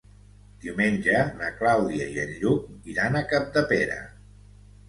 Diumenge 0.63 1.19
na 1.41 1.51
Clàudia 1.59 2.09
i 2.15 2.19
en 2.23 2.33
Lluc 2.39 2.91
iran 2.95 3.21
a 3.21 3.25
Capdepera. 3.35 4.01